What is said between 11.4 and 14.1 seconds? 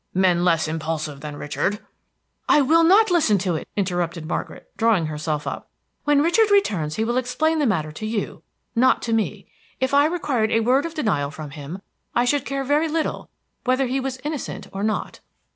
him, I should care very little whether he